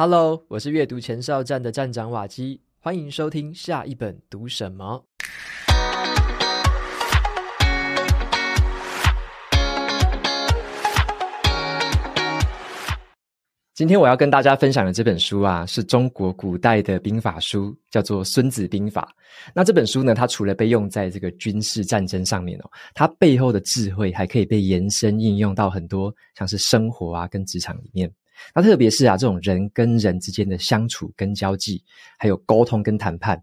[0.00, 5.04] Hello，我是阅读前哨站的站长瓦基，欢迎收听下一本读什么。
[13.74, 19.12] 今天我要跟大家分享的这本书啊，是中国古代的兵法书，叫做《孙子兵法》。
[19.52, 28.08] 那这本书呢，它除了被用在这个军事战争上面哦，它背后的智慧还可以被延伸应用到很多像是生活啊跟职场里面。
[28.54, 31.82] 那特别是啊，这种人跟人之间的相处跟交际，
[32.18, 33.40] 还有沟通跟谈判，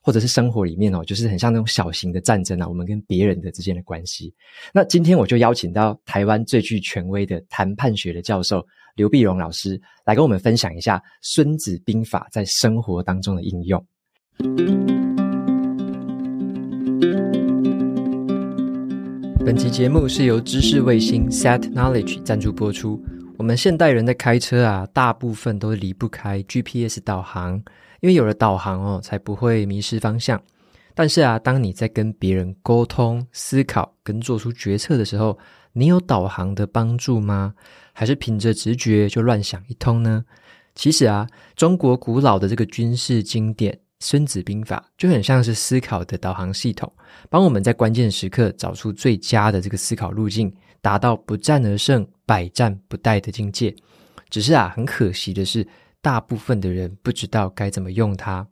[0.00, 4.32] 或者是生活里面哦，就是很像那种小型的战争啊，我们跟别人的之间的关系。
[4.72, 8.66] 那今天我就邀请到台湾最具权威的谈判学的教授
[8.96, 13.86] 刘碧荣老师，来跟我们分享一下《孙子兵法》在生活当中的应用。
[19.44, 23.02] 本集节目是由知识卫星 Set Knowledge 赞助播出。
[23.38, 27.54] 我们现代人在开车啊，大部分都离不开 GPS 导航，
[28.00, 30.42] 因为有了导航哦，才不会迷失方向。
[30.92, 35.38] 但是啊，当你在跟别人沟通、思考跟做出决策的时候，
[35.72, 37.54] 你有导航的帮助吗？
[37.92, 40.24] 还是凭着直觉就乱想一通呢？
[40.74, 46.92] 其实啊，中国古老的这个军事经典《孙子兵法》就很像是思考的导航系统，
[47.30, 50.52] 帮我们在关键时刻找出最佳的这个思考路径。
[50.80, 53.74] 达到不战而胜、百战不殆的境界。
[54.30, 55.66] 只是啊，很可惜的是，
[56.00, 58.46] 大部分的人不知道该怎么用它。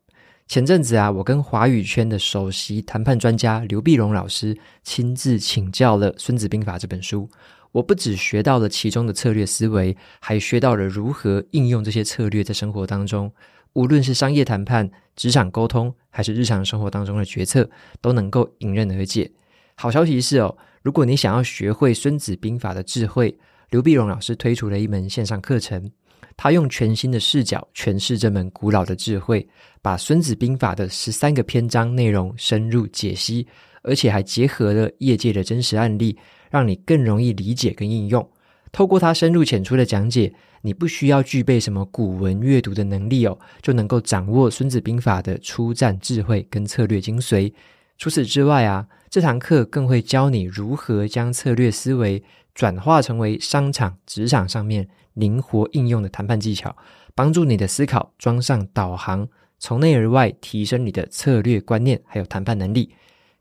[0.48, 7.28] 前阵子啊，我跟华语圈的首席谈判专家刘碧荣老师亲自请教了《孙子兵法》这本书。
[7.72, 13.30] 我不只学到了其中的策略思维，还学到了如何应用这些策略在生活当中。
[13.74, 17.68] 无论是商业谈判、职场沟通，还是日常生活当中的决策，
[18.00, 19.30] 都能够迎刃而解。
[19.74, 20.56] 好消息是哦。
[20.86, 23.36] 如果你想要学会《孙子兵法》的智慧，
[23.70, 25.90] 刘必荣老师推出了一门线上课程。
[26.36, 29.44] 他用全新的视角诠释这门古老的智慧，
[29.82, 33.44] 把《孙子兵法》的十三个篇章内容深入解析，
[33.82, 36.16] 而且还结合了业界的真实案例，
[36.52, 38.24] 让你更容易理解跟应用。
[38.70, 40.32] 透过他深入浅出的讲解，
[40.62, 47.52] 你不需要具备什么古文阅读的能力哦，就能够掌握《孙子兵法》的出战智慧跟策略精髓。
[47.98, 52.22] 除此之外啊，这堂课更会教你如何将策略思维
[52.54, 56.76] 转化成为商场、职场上面灵活应用的谈判技巧，
[57.14, 59.26] 帮助你的思考装上导航，
[59.58, 62.94] 从内而外提升你的策略观念还有谈判能力。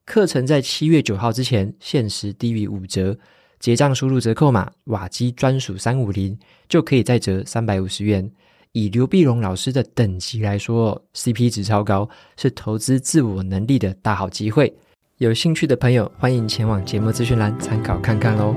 [0.06, 3.18] 课程在七月九号之前限时低于五折，
[3.60, 6.38] 结账输入折扣码瓦基专属三五零
[6.70, 8.32] 就可以再折三百五十元。
[8.76, 14.76] 以刘碧荣老师的等级来说，CP 值超高，是投资自我能力的大好机会。
[15.20, 18.54] 有兴趣的朋友，欢迎前往节目资讯栏参考看看喽。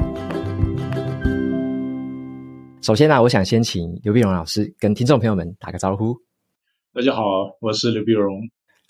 [2.83, 6.17] 首先呢、啊，我想先请刘碧荣老师跟听众朋友们打个招呼。
[6.93, 7.23] 大家好，
[7.61, 8.41] 我是刘碧荣。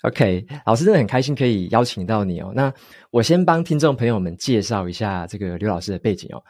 [0.01, 2.51] OK，老师真的很开心可以邀请到你哦。
[2.55, 2.73] 那
[3.11, 6.41] 我先帮听众朋友们介绍一下这个刘老师的背景哦。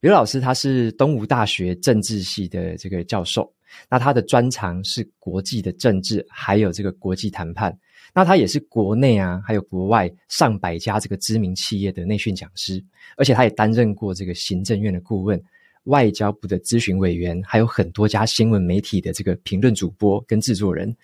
[0.00, 3.52] 刘老师他是东吴大学政治系的这个教授。
[3.90, 7.76] 那他的专长是国际的政治，还有这个国际谈判。
[8.14, 12.82] 那他也是国内啊，还有国外上百家这个知名企业的内训讲师，
[13.16, 15.42] 而且他也担任过这个行政院的顾问、
[15.84, 20.96] 外交部的咨询委员，还有很多家新闻媒体的这个评论主播跟制作人。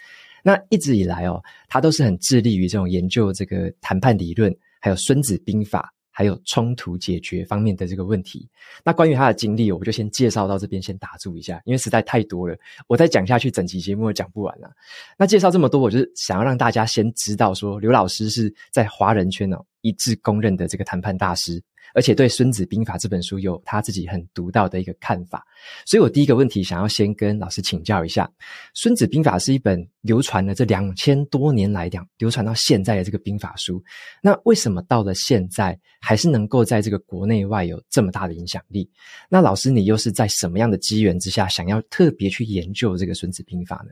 [0.43, 5.92] 那一直以来哦，他都是很致力于这种研究这个谈判理论，还有《孙子兵法》。
[6.13, 8.47] 还有冲突解决方面的这个问题，
[8.85, 12.55] 那关于他的经历，我就先介绍到这边，先打住一下，因为实在太多了，
[12.87, 14.71] 我再讲下去，整期节目都讲不完了。
[15.19, 21.61] 那介绍这么多，我就是想要让大家先知道说，刘老师是在华人圈哦一致公认的这个谈判大师。
[21.95, 25.45] 而且对《孙子兵法》这本书有他自己很独到的一个看法，
[25.87, 28.25] 所以我第一个问题想要先跟老师请教一下，
[28.75, 33.83] 《孙子兵法》是一本流传了这两千多年来两流传到现在的这个兵法书，
[34.23, 38.91] 那为什么到了现在还是能够在这个国内外有这么大的影响力？
[39.29, 43.91] 那老师你又是在什么样的机缘之下想要特别去研究这个《孙子兵法》呢？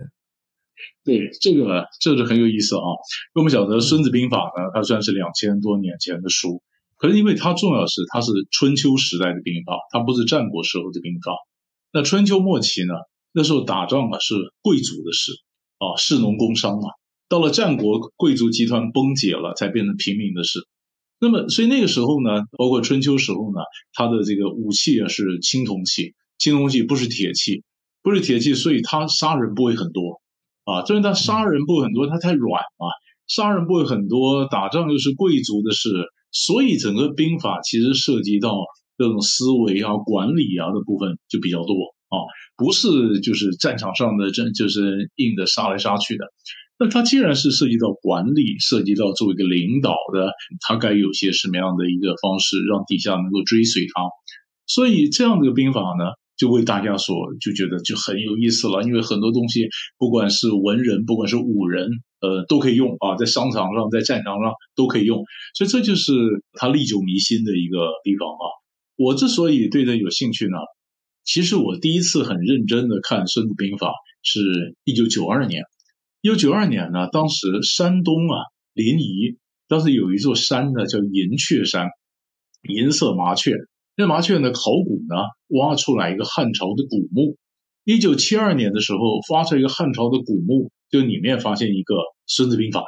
[1.04, 2.88] 对，这个这个很有意思啊，
[3.34, 6.62] 因为我们晓得《孙子兵法》呢，它算是两千多年前的书。
[7.00, 11.32] 可是，因为它重要的是，它是春秋时代的兵法，它不是战国时候的兵法。
[11.94, 12.92] 那春秋末期呢，
[13.32, 15.32] 那时候打仗啊是贵族的事
[15.78, 16.90] 啊，士农工商嘛。
[17.26, 20.60] 到了战国，贵族集团崩解了，才变成平民的事。
[21.18, 23.60] 那么，所以那个时候呢，包括春秋时候呢，
[23.94, 27.64] 它的这个武器啊是青铜器，青铜器不是铁器，
[28.02, 30.20] 不是铁器，所以它杀人不会很多
[30.64, 30.82] 啊。
[30.82, 32.84] 就是它杀人不会很多，它太软啊，
[33.26, 35.88] 杀人不会很多，打仗又是贵族的事。
[36.32, 38.54] 所以整个兵法其实涉及到
[38.96, 41.74] 这种思维啊、管理啊的部分就比较多
[42.08, 42.16] 啊，
[42.56, 46.26] 不是就是战场上的真就是硬的杀来杀去的。
[46.78, 54.02] 那它既然是涉及到管理，涉及到作为一个领导的，它该有些什么样的一个方式让底下能够追随他？
[54.66, 58.82] 所以这样的兵法呢，就为大家所就觉得就很有意思了。
[58.82, 59.68] 因为很多东西，
[59.98, 61.90] 不管是文人，不管是武人，
[62.20, 65.24] 呃，都可以用啊，在商场上，在战场上都可以用。
[65.54, 66.12] 所以这就是
[66.52, 68.44] 它历久弥新的一个地方啊。
[68.96, 70.56] 我之所以对这有兴趣呢，
[71.24, 73.88] 其实我第一次很认真的看《孙子兵法》
[74.22, 75.64] 是一九九二年。
[76.20, 78.36] 一九九二年呢，当时山东啊
[78.74, 79.38] 临沂，
[79.68, 81.88] 当时有一座山呢叫银雀山，
[82.68, 83.54] 银色麻雀。
[83.96, 85.16] 那麻雀呢，考古呢
[85.48, 87.38] 挖出来一个汉朝的古墓。
[87.84, 91.94] 一九七二年的时候，发出一个汉朝的古墓，就里面发现一个
[92.26, 92.80] 《孙子兵法》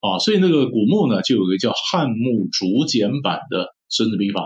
[0.00, 4.40] 啊，所以那个古墓呢就有个叫汉墓竹简版的《孙子兵法》。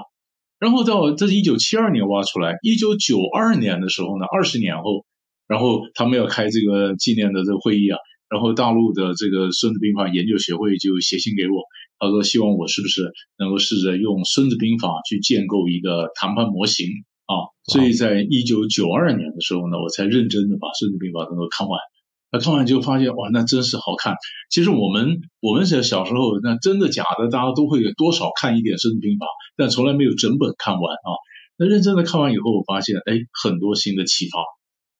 [0.58, 5.04] 然后到这是一九七二年挖出来，一九九二年的时候呢，二十年后，
[5.48, 7.98] 然后他们要开这个纪念的这个会议啊。
[8.28, 11.66] 然后大陆的这个《孙子兵法》研究协会就写信给我，
[11.98, 16.88] 他说希望我是不是能够试着用《孙子兵法》去建构一个谈判模型
[17.26, 17.52] 啊？
[17.66, 21.78] 所以在一九九二年的时候呢，我才认真的把《孙子兵法》能够看完。
[22.32, 24.14] 那看完就发现哇，那真是好看。
[24.50, 29.26] 其实我们我们小小时候那真的假的，大家都会多少看一点《孙子兵法》，
[29.56, 31.10] 但从来没有整本看完啊。
[31.58, 34.38] 那认真的看完以后，我发现哎，很多新的启发，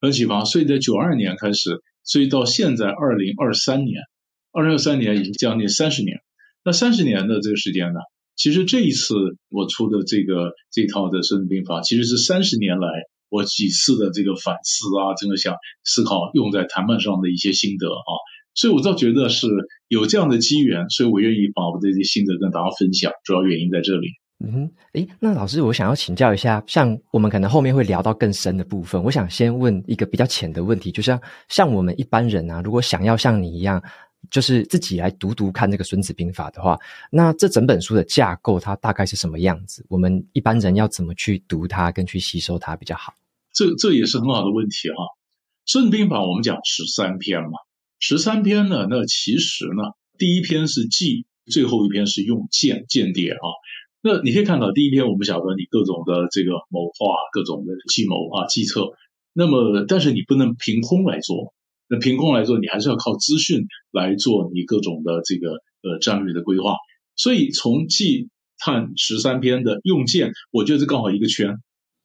[0.01, 0.45] 很启发。
[0.45, 1.83] 所以在九二年开始。
[2.05, 4.03] 所以到现在二零二三年，
[4.51, 6.19] 二零二三年已经将近三十年。
[6.65, 8.01] 那三十年的这个时间呢，
[8.35, 9.15] 其实这一次
[9.51, 12.89] 我出的这个这套的《孙子兵法》，其实是三十年来
[13.33, 18.13] 我几次的这个反思啊，真的想思考用在谈判上的一些心得啊。
[18.55, 19.49] 所以我倒觉得是
[19.89, 23.11] 有这样的机缘，所以我愿意把我这些心得跟大家分享。
[23.25, 24.09] 主要原因在这里。
[24.45, 31.19] 嗯哼，诶，那老师，我想要请教一下，像我们可能后面会聊到更深的部分，我想先问一个比较浅的问题，就像
[31.49, 33.83] 像我们一般人啊，如果想要像你一样，
[34.31, 36.79] 就是自己来读读看这个《孙子兵法》的话，
[37.11, 39.87] 那这整本书的架构它大概是什么样子？
[39.89, 43.15] 我们一般人要怎么去读它，跟去吸收它比较好？
[43.53, 45.07] 这这也是很好的问题哈、啊。
[45.73, 47.59] 《孙子兵法》我们讲十三篇嘛，
[48.01, 49.83] 十三篇呢，那其实呢，
[50.19, 53.47] 第一篇是计，最后一篇是用间间谍啊。
[54.03, 58.91] 那你可以看到，第一篇我们晓得你各种的这个谋划、各种的计谋啊、计策。
[59.33, 61.55] 那么，但是你不能凭空来做。
[61.89, 65.53] 那凭空来做，你还是要靠资讯来做你各种的这个
[65.83, 66.75] 呃战略的规划。
[67.15, 68.29] 所以，从计
[68.59, 71.57] 看十三篇的用间，我觉得是刚好一个圈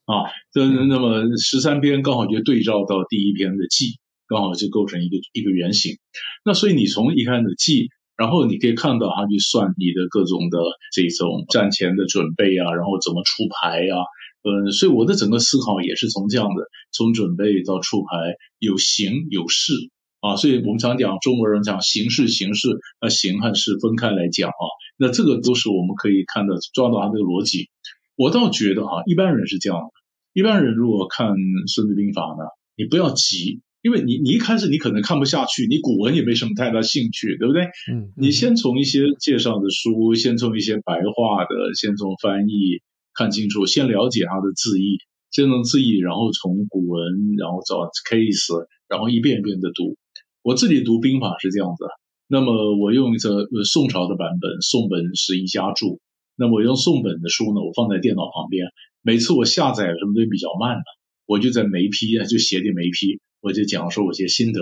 [0.07, 0.33] 啊。
[0.51, 6.00] 这那么十三篇刚好就对照到第一篇的记，刚好就构成一个一个原型。
[6.44, 7.89] 那所以你从一开始记。
[8.18, 10.57] 然后你可以看到，他去算你的各种的
[10.92, 14.01] 这种战前的准备啊，然后怎么出牌啊，
[14.42, 19.71] 嗯，所以我的整个思考也是从这样的，从准备到出牌，有形有势
[20.19, 22.69] 啊，所以我们常讲中国人讲形势形势，
[23.00, 24.65] 那形和势分开来讲啊，
[24.98, 27.69] 那这个都是我们可以看到抓到他这个逻辑。
[28.17, 29.91] 我倒觉得哈、啊，一般人是这样的，
[30.33, 31.31] 一般人如果看
[31.73, 32.43] 《孙子兵法》呢，
[32.75, 33.61] 你不要急。
[33.83, 37.63] 因为你你一开始你可能看不下去，你古文也没什么太大兴趣，对不对？
[37.93, 42.81] 嗯，你先从一些介绍的书，先从一些白话的，先从翻译
[43.13, 44.97] 看清楚，先了解它的字义，
[45.31, 47.75] 先从字义，然后从古文，然后找
[48.09, 49.95] case，然后一遍一遍的读。
[50.41, 51.86] 我自己读兵法是这样子，
[52.27, 56.01] 那么我用一个宋朝的版本，宋本十一家注。
[56.38, 58.67] 那么我用宋本的书呢，我放在电脑旁边，
[59.01, 60.84] 每次我下载什么东西比较慢呢，
[61.25, 63.20] 我就在眉批啊，就写点眉批。
[63.39, 64.62] 我就讲说我些心得，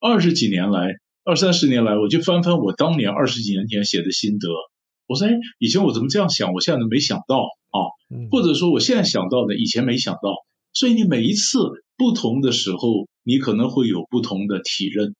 [0.00, 4.48] 二十几年来，二三十年来，我就翻翻我当年二十几年前写的心得。
[5.06, 6.52] 我说，哎，以前我怎么这样想？
[6.54, 7.36] 我现在都没想到
[7.70, 7.78] 啊，
[8.30, 10.34] 或者说我现在想到的，以前没想到。
[10.72, 11.58] 所以你每一次
[11.96, 15.14] 不同的时候，你可能会有不同的体认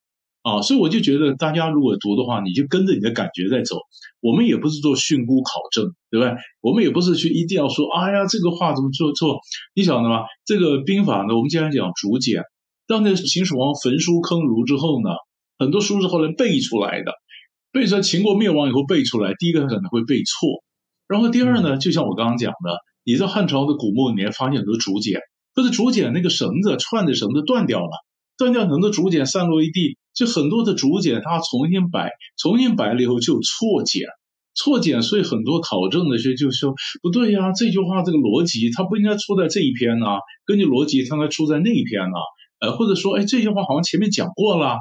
[0.47, 0.61] 啊。
[0.61, 3.77] 所以我就觉得，大家如果读的话，你就跟着你的感觉在走。
[4.21, 6.35] 我们也不是做训诂考证，对不对？
[6.61, 9.39] 我们也不是去一定要说，哎呀，这个话怎么做错？
[9.75, 10.25] 你晓得吗？
[10.45, 12.41] 这个兵法呢，我们经常讲竹简。
[12.87, 15.09] 当那秦始皇焚书坑儒之后呢，
[15.59, 17.11] 很多书是后来背出来的，
[17.71, 20.63] 背出来秦国灭亡以后背出来，第一个可能会背错，
[21.07, 25.19] 然后第二呢，就像我刚刚讲的，你在汉朝的古墓里面发现很多竹简，
[25.53, 27.91] 可是竹简那个绳子串的绳子断掉了，
[28.37, 34.07] 断掉很多竹简散落一地，就很多的竹简它重新摆，重新摆了以后就错简，
[34.55, 42.17] 错简，所以很多考证的学就说不对呀，这句话这个逻辑它不应该出在这一篇呐，根据逻辑它应该出在那一篇呐。
[42.59, 44.77] 呃，或者说，哎，这句话好像前面讲过了，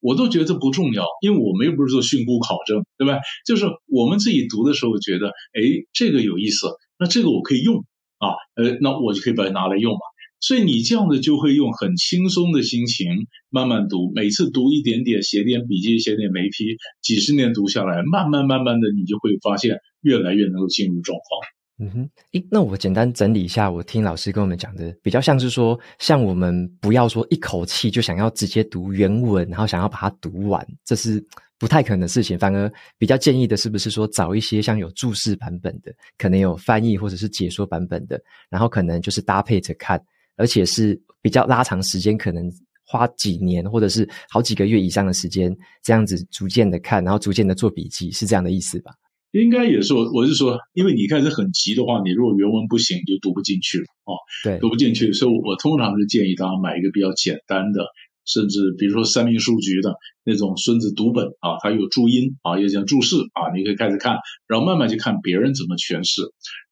[0.00, 3.20] 我都觉得不重要，因为我们又不是做训诂考证，对吧？
[3.46, 5.62] 就是我们自己读的时候觉得，哎，
[5.92, 6.66] 这个有意思，
[6.98, 7.76] 那这个我可以用
[8.18, 10.00] 啊，呃，那我就可以把它拿来用嘛。
[10.42, 21.40] 所以你这样的就会用很轻松的心情慢慢读，每次读一点点，写点笔记，写点眉批，几十年读下来，慢慢慢慢的，你就会发现越来越能够进入状况。
[21.78, 31.24] 嗯哼，诶，那我简单整理一下，我听老师跟我们讲的，比较像是说，像我们不要说一口气就想要直接读原文，然后想要把它读完，这是
[31.56, 32.36] 不太可能的事情。
[32.36, 38.20] 反而比较建议的是不是说，找一些像有注释版本的，可能有翻译或者是解说版本的，
[38.50, 40.00] 然后可能就是搭配着看，
[40.42, 42.50] 而且是比较拉长时间，可能
[42.84, 48.90] 花几年或者是好几个月以上的时间，这样子逐渐的看，然后逐渐的做笔记，是这样的意思吧？
[49.30, 54.18] 应该也是我，我是说，因为你开始很急的话，你如果原文不行，就读不进去了哦。
[54.42, 57.86] 对，读不进去，所以我通常是建议大家买一个比较简单的，
[58.26, 59.94] 甚至比如说三民书局的
[60.24, 66.20] 那种孙子读本啊，它有注音啊，有讲注释啊，你可以开始看，然后慢慢去看别人怎么诠释。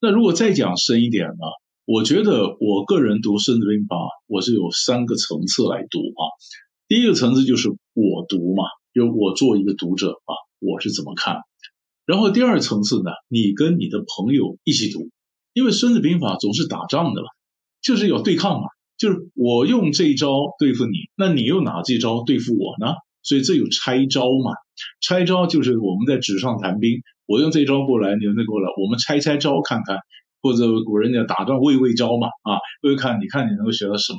[0.03, 1.47] 那如果再讲深一点呢，
[1.93, 3.97] 我觉得我个人读《孙子兵法》，
[4.29, 6.23] 我是有三个层次来读啊。
[6.87, 8.63] 第一个层次就是我读嘛，
[8.95, 11.39] 就我做一个读者啊，我是怎么看。
[12.07, 15.11] 然后第二层次呢，你跟你的朋友一起读，
[15.53, 17.27] 因为《孙子兵法》总是打仗的嘛，
[17.83, 20.31] 就是要对抗嘛，就是我用这一招
[20.61, 22.95] 对付你，那你又拿这招对付我呢？
[23.25, 24.53] 所以这有拆招嘛，
[25.01, 29.99] 拆招就是我们在纸上谈兵，我用这招过来，你用那过来，我们拆拆招看看，
[30.43, 34.19] 或者古人讲打仗畏畏招嘛，啊，畏畏看，你看你能够学到什么？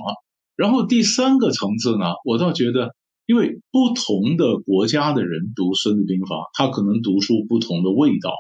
[0.56, 2.96] 然后第三个层次呢，我倒觉得。
[3.28, 8.34] 因为不同的国家的人读《孙子兵法》，他可能读出不同的味道，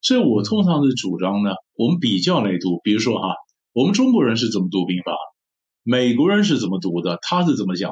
[0.00, 2.78] 所以我通常是主张呢，我们比较来读。
[2.84, 3.34] 比如说哈，
[3.72, 5.12] 我们中国人是怎么读兵法？
[5.82, 7.18] 美国人是怎么读的？
[7.22, 7.90] 他是怎么讲？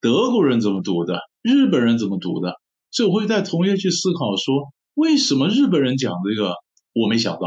[0.00, 1.18] 德国人怎么读的？
[1.42, 2.54] 日本人怎么读的？
[2.92, 6.54] 所以我会带同学去思考说，为什么日本人讲这个
[6.92, 7.40] 我没想到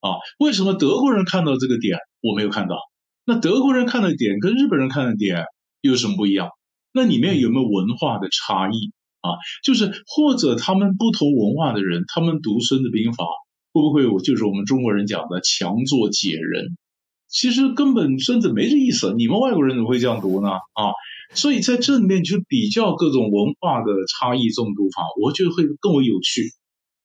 [0.00, 0.18] 啊？
[0.38, 2.76] 为什么德国人看到这个点我没有看到？
[3.24, 5.44] 那德国人看的点跟日本人看的点
[5.80, 6.48] 又有什么不一样？
[6.92, 9.36] 那里面有没有文化的差异啊？
[9.62, 13.24] 就是或者他们不同文化的人，他们读《孙子兵法》
[13.72, 16.76] 会不会我就是我们中国人讲的强作解人？
[17.28, 20.48] 其实根本孙子没这意思，你们外国人怎么会这样读呢？
[20.48, 20.96] 啊，
[21.34, 26.54] 所以在这里面去比较各种文化的差异，这种读法，我觉得会更为有趣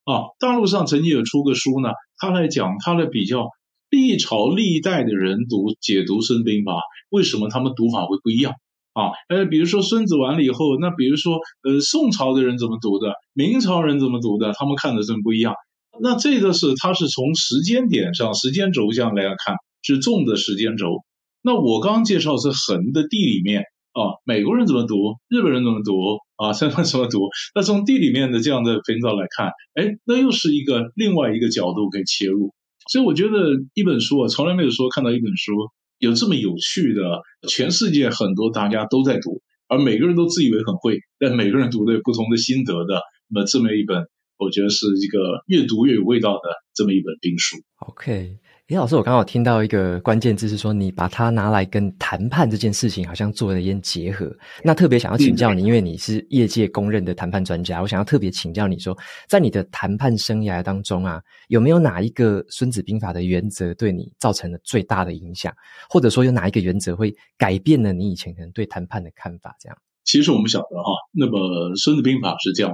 [0.03, 0.31] 啊。
[0.39, 3.49] 大陆上曾经有出个书呢，他来讲，他来比较
[3.89, 6.73] 历朝历代的人读解读《孙子兵法》，
[7.09, 8.53] 为什么他们读法会不一样？
[8.93, 15.55] 啊，呃，比如说孙子完了以后，那比如说，呃，宋朝的人怎么读的，明朝人怎么读的，他们看的真不一样。
[15.99, 21.03] 那这个是他是从时间点上、时间轴上来看，是纵的时间轴。
[21.41, 25.93] 那我刚介绍是横的地里面啊，美国人怎么读，日本人怎么读
[26.35, 27.29] 啊，三方怎么读？
[27.55, 32.53] 那从地理面的这样的频道来看，哎，那又是一个另外一个角度可以切入。
[32.91, 35.53] 所以我觉得一本书啊，从来没有说看到一本书。
[35.99, 44.03] 有这么有趣的，全世界很多大家都在读，而每个人都自以为很会，但每个人读的有不同的心得的，那么这么一本，
[44.37, 46.41] 我觉得是一个越读越有味道的
[46.73, 47.55] 这么一本兵书。
[47.87, 48.39] OK。
[48.67, 54.33] 李老师，我刚好听到一个关键字是说，你把它拿来跟谈判这件事情好像做了一点结合。
[54.63, 65.53] 那特别想要请教你，因为你是业界公认的谈判专家，我想要特别请教你说，在你的谈判生涯当中啊，有没有哪一个《孙子兵法》的原则对你造成了最大的影响，
[65.89, 69.53] 或者说有哪一个原则会改变了你以前可能对谈判的看法？
[69.59, 69.77] 这样。
[70.05, 72.71] 其实我们晓得哈，那么《孙子兵法》是这样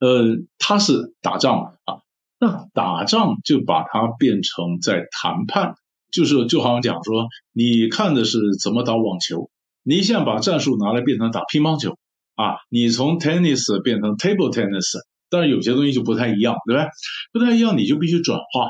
[0.00, 2.00] 的，呃，他是打仗啊。
[2.40, 5.74] 那打仗就把它变成在谈判，
[6.12, 9.50] 就是就好像讲说，你看的是怎么打网球，
[9.82, 11.98] 你现在把战术拿来变成打乒乓球
[12.36, 16.88] 啊，你从 tennis 变成 table tennis，但是有些东西就不太一样，对吧？
[17.32, 18.68] 不太一样，你就必须转化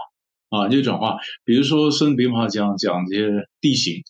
[0.58, 1.18] 啊，就转化。
[1.44, 3.28] 比如说《孙子兵法》讲讲这些
[3.60, 4.02] 地形，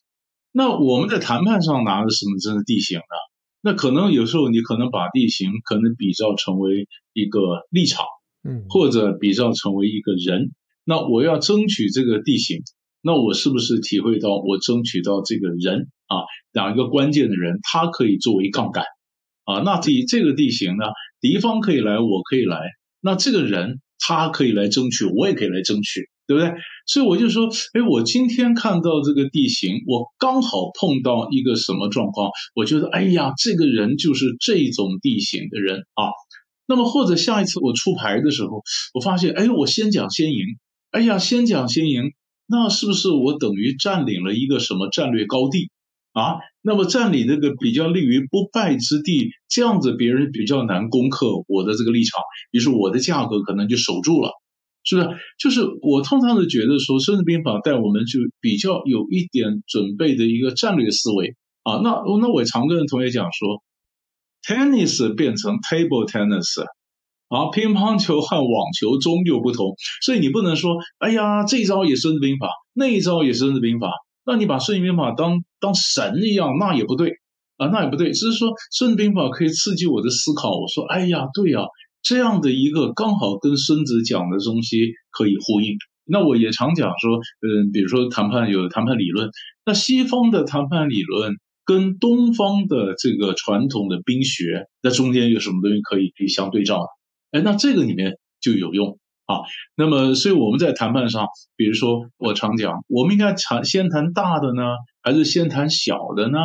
[0.53, 3.03] 那我们在谈判上拿的什么真的地形呢？
[3.61, 8.07] 那可能有时候你可能把地形可能比较成为一个立场。
[8.43, 10.51] 嗯，或者比较成为一个人，
[10.85, 12.63] 那我要争取这个地形，
[13.03, 18.85] 那我是不是体会到我争取到这个人啊，两个关键的人，他可以作为杠杆
[19.45, 20.85] 啊，那这这个地形呢，
[21.21, 22.61] 敌方可以来，我可以来，
[23.01, 26.53] 那这个人他可以来争取，我也可以来争取，对不对？
[26.87, 36.09] 所以我就说，哎，我今天看到这个地形，我刚好碰到一个什么状况，我觉得，哎呀，这个人就是这种地形的人啊。
[36.69, 40.45] 那么或者下一次我出牌的时候，我发现，哎，我先讲先赢，
[40.91, 42.13] 哎呀，先讲先赢，
[42.47, 45.71] 那是不是我等于占领了一个什么战略高地
[46.13, 46.37] 啊？
[46.61, 52.21] 那么占领这个比较立于不败之地，这样子别人比较难攻克我的这个立场，
[52.51, 54.33] 于是我的价格可能就守住了
[54.85, 55.09] 是不是？
[55.39, 61.81] 就是我通常是觉得说，《孙子兵法》带我们就比较有一点准备的一个战略思维啊。
[61.83, 63.63] 那那我常跟同学讲说
[64.47, 66.63] ，tennis 变成 table tennis
[67.29, 73.89] 啊，乒乓球和网球终究不同，所以你不能说，哎呀，这一招也是《孙子兵法》，那一招也是《孙子兵法》，
[74.25, 77.13] 那你把《孙子兵法》当当神一样，那也不对
[77.57, 78.13] 啊，那也不对。
[78.13, 80.51] 只是说，《孙子兵法》可以刺激我的思考。
[80.51, 81.61] 我说，哎呀，对呀。
[82.01, 85.77] 这样的一个刚好跟孙子讲的东西可以呼应。
[86.07, 89.29] 那我也常讲说，嗯，比如说谈判有谈判理论，
[89.67, 91.35] 那西方的谈判理论
[91.69, 96.87] 跟东方的这个传统的兵学，那中间有什么东西可以可以相对照？
[97.31, 99.43] 哎，那这个里面就有用啊。
[99.77, 104.63] 那么，所以我们在谈判上，比如说我常讲，我们应该谈先谈大的呢，
[105.03, 106.39] 还是先谈小的呢？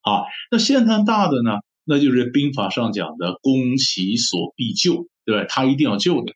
[0.00, 1.50] 啊，那先谈大的呢？
[1.84, 5.44] 那就是兵法上讲的攻其所必救，对吧？
[5.50, 6.32] 他一定要救的。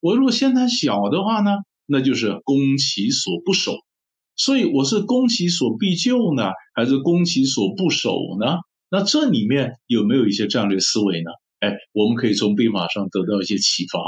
[0.00, 1.52] 我如果先谈小的话呢，
[1.86, 3.72] 那就是攻其所不守。
[4.38, 8.56] 所以我是攻其所必救呢，还是攻其所不守呢？
[8.90, 11.30] 那这里面有没有一些战略思维呢？
[11.58, 14.00] 哎，我们可以从兵法上得到一些启发。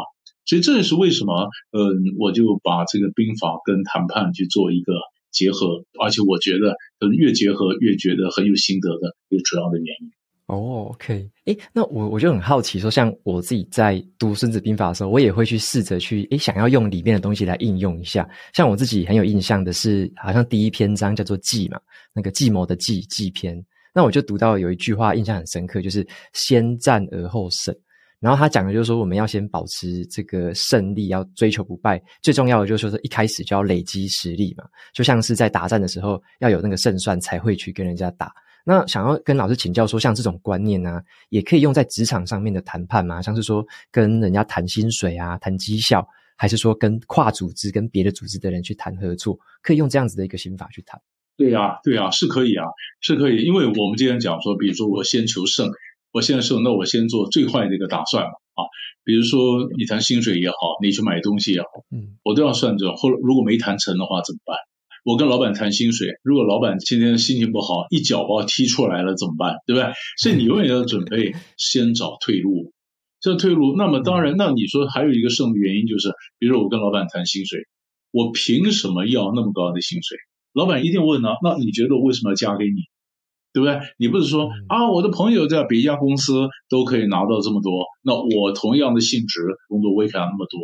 [0.46, 4.94] 所以这也是为什么，嗯，我就把这个兵法跟谈判去做一个
[5.30, 6.76] 结合，而且我觉得
[7.12, 10.10] 越结合越觉得很有心得的一个主要的原因。
[10.50, 18.28] 哦，OK，诶，那我我就很好奇，说像我自己在读《孙子兵法》的时候，我也会去试着去，哎，想要用里面的东西来应用一下。
[18.52, 21.78] 像我自己很有印象的是，好像第一篇章叫做“计”嘛，
[22.12, 23.64] 那个计谋的“计”计篇。
[23.94, 26.04] 那我就读到有一句话印象很深刻，就是
[26.34, 27.72] “先战而后胜”。
[28.18, 32.02] 然后他讲的就是说，我们要先保持这个胜利，要追求不败。
[32.22, 38.32] 最重要的就是说，一开始就要累积实力嘛，就像是在打仗的时候要有那个胜算，才会去跟人家打。
[38.64, 43.22] 那想要跟老师请教说，像这种观念呢、啊，也可以用在职场上面的谈判吗？
[43.22, 51.00] 像是说跟人家谈薪水啊，谈绩效，还是说跟跨组织、跟别的组织的人去谈合作，可以用这样子的一个心法去谈？
[51.36, 52.66] 对呀、啊，对呀、啊，是可以啊，
[53.00, 53.42] 是可以。
[53.42, 55.70] 因为我们今天讲说，比如说我先求胜，
[56.12, 58.60] 我先胜，那我先做最坏的一个打算嘛啊。
[59.02, 62.94] 比如说你谈薪水也好，你去买东西也好，嗯，我都要算这种。
[62.96, 64.56] 后如果没谈成的话，怎么办？
[65.04, 69.56] 我跟老板谈薪水，如果老板今天心情不好，一脚把我踢出来了怎么办？
[69.66, 69.92] 对不对？
[70.18, 72.72] 所以你永远要准备先找退路。
[73.20, 76.08] 这退路，那么当然，那你说还有一个胜的原因就是，
[76.38, 77.60] 比如说我跟老板谈薪水，
[78.12, 80.16] 我凭什么要那么高的薪水？
[80.52, 82.80] 老板一定问呢、啊，那你觉得我为什么要加给你？
[83.52, 83.78] 对不对？
[83.98, 90.60] 你不是说啊，我的朋友在别家公司都可以拿到这么多，那我同样的性质工作我也可以拿那么多。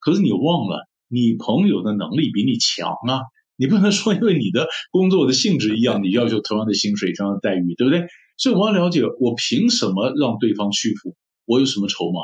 [0.00, 3.20] 可是你忘了，你朋友的能力比你强啊。
[3.56, 8.06] 你不能说因为你的工作的性质一样，你要求同样的薪水、同样的待遇，对不对？
[8.36, 11.14] 所以我要了解，我凭什么让对方屈服？
[11.46, 12.20] 我有什么筹码？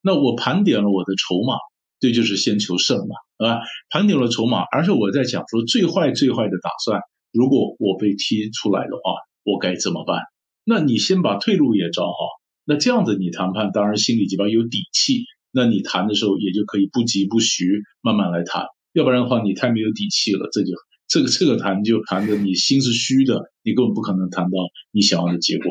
[0.00, 1.54] 那我盘点了我的筹码，
[2.00, 3.60] 这就是先求胜嘛，对吧？
[3.90, 9.14] 盘点了筹码，而且我在讲说最坏最坏的打算，如果我被踢出来的话，
[9.44, 10.22] 我该怎么办？
[10.64, 12.16] 那你先把退路也找好，
[12.64, 18.66] 那这样子你谈判当然心里比较有底气，那你谈的时候也就可以不疾不徐，慢慢来谈。
[18.92, 20.72] 要不然的话，你太没有底气了，这就
[21.08, 24.50] 这个这个谈就谈的你心是虚的，你根本不可能谈到
[24.90, 25.70] 你想要的结果。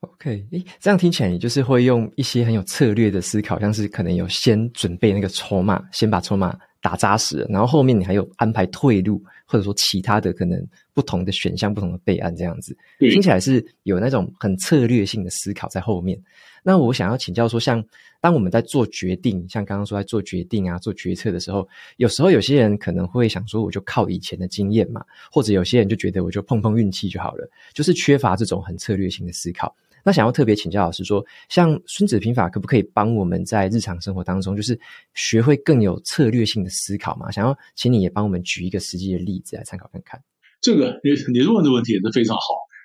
[0.00, 10.58] OK，诶，这样听起来你就是会用一些很有策略的思考，像是可能有先准备那个筹码，先把筹码打扎实，然后后面你还有安排退路，或者说其他的可能
[10.96, 16.18] 不同的选项、不同的备案这样子，听起来是有那种很策略性的思考在后面。
[16.62, 17.84] 那我想要请教说，像
[18.18, 29.76] 当我们在做决定，像刚刚说在做决定啊、做决策的时候，有时候有些人可能会想说，我就靠以前的经验嘛，或者有些人就觉得我就碰碰运气就好了，就是缺乏这种很策略性的思考。
[30.02, 34.80] 那想要特别请教老师说，像孙子兵法可不可以帮我们在日常生活当中，就是
[35.14, 37.30] 学会更有策略性的思考嘛？
[37.30, 40.20] 想要请你也帮我们举一个实际的例子来参考看看。
[40.66, 42.42] 这个你你问的问题也是非常好。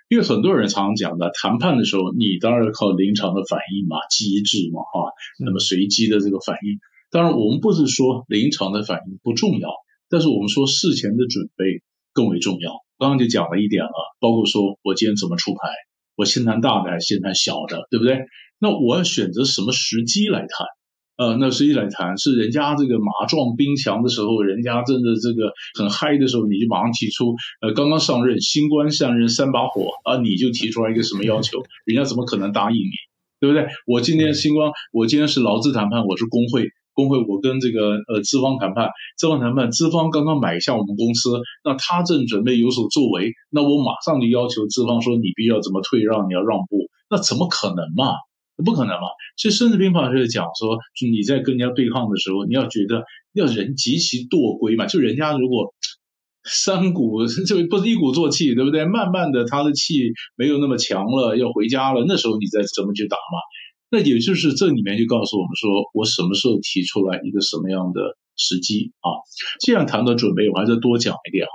[0.08, 6.78] 因为很多人常常讲的谈判的时候，你当然靠临场的反应嘛，机智嘛，哈，那么随机的这个反应。
[7.10, 9.70] 当然，我们不是说临场的反应不重要，
[10.10, 11.82] 但是我们说事前的准备
[12.14, 12.72] 更为重要。
[13.00, 15.60] 刚刚就讲了一点了，包括说我今天怎么出牌，
[16.16, 18.20] 我先谈大的还是先谈小的，对不对？
[18.60, 20.68] 那我要选择什么时机来谈？
[21.18, 32.92] 呃，那实际来谈是人家这个马壮兵强的时候，人家真的这个很嗨的时候，你就马上提出，呃，刚刚上任新官上任三把火啊，你就提出来一个什么要求， 人家怎么可能答应你，
[33.40, 33.68] 对不对？
[33.86, 41.30] 我今天新官，我今天是劳资谈判，我是工会，工会我跟这个呃资方谈判，资方谈判，资方刚刚买下我们公司，
[41.64, 48.16] 那他正准备有所作为，那我马上就要求资方说，你必须要怎么退让，你要让步，那怎么可能嘛？
[48.64, 49.08] 不可能嘛。
[49.38, 50.78] 所以《孙子兵法》就是讲说，
[51.10, 55.74] 你在跟人家对抗的时候，你要觉得要人极其惰归嘛，就人家如果
[56.44, 58.86] 三鼓 就不是一鼓作气，对不对？
[58.86, 63.38] 慢慢的他的气没有那么强了，要回家了，那时候你再怎么去打嘛？
[63.94, 69.20] 那也就是这里面就告诉我们说，我什么时候提出来一个什么样的时机啊？
[69.60, 71.52] 既然谈到准备，我还是多讲一点哈。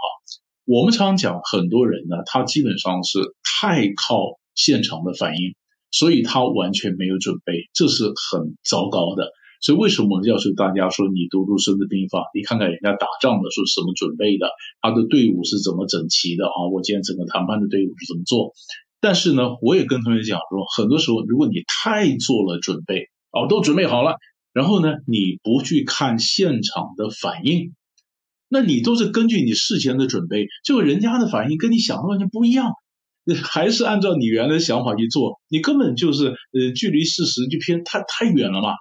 [0.66, 5.54] 我们常讲，很多人呢，他基本上是太靠现场的反应，
[5.96, 9.30] 所以他完全没有准备，这是很糟糕的。
[9.62, 14.50] 所以为什么要求大家说，你读读《孙子兵法》，你看看人家打仗的时候什么准备的，
[14.82, 16.68] 他的队伍是怎么整齐的啊？
[16.70, 18.52] 我今天整个谈判的队伍是怎么做？
[19.00, 24.16] 但是呢，我也跟同学讲说，很多时候如果你太做了准备，哦，都准备好了，
[24.52, 27.72] 然后呢，你不去看现场的反应，
[28.50, 32.72] 那你都是根据你事前的准备，结果人家的反应跟你想的完全不一样，
[33.34, 38.74] 还是按照你原来想法去做，你根本就是呃，距离事实就偏太太远了嘛，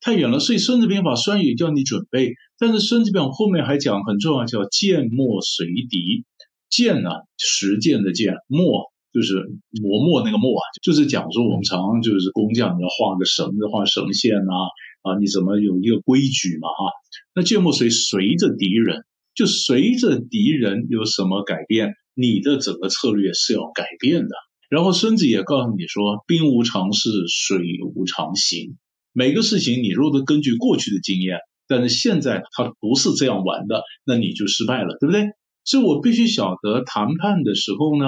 [0.00, 0.38] 太远了。
[0.38, 6.24] 所以《孙子兵法》虽然也叫你准备，但是《孙子兵法》后面还讲很重要，叫剑末随敌。
[6.70, 8.92] 剑呢，实践的见，墨。
[9.10, 9.34] 就是
[9.82, 14.54] 磨墨那个墨啊，就是讲说我们常常就是工匠，你要画个绳子，画绳线啊，
[15.02, 16.92] 啊，你怎么有一个规矩嘛，哈。
[17.34, 24.34] 那剑墨随随着敌人，就随着敌人有什么改变，你的整个策略是要改变的。
[24.68, 27.62] 然后孙子也告诉你说，兵无常势，水
[27.94, 28.76] 无常形。
[29.12, 35.26] 每个事情你如果根据过去的经验，但是现在它不是这样玩的，那你就失败了，对不对？
[35.64, 38.04] 所以我必须晓得谈判的时候呢。